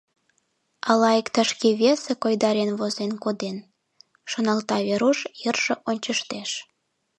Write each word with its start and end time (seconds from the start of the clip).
Ала 0.89 1.09
иктаж-кӧ 1.19 1.69
весе 1.81 2.13
койдарен 2.21 2.71
возен 2.79 3.11
коден?»— 3.23 3.57
шоналта 4.31 4.77
Веруш, 4.87 5.19
йырже 5.41 5.73
ончыштеш. 5.89 6.49